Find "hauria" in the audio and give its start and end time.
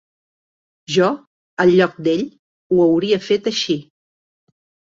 2.89-3.23